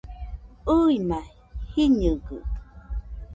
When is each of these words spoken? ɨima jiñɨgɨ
ɨima 0.83 1.19
jiñɨgɨ 1.71 2.37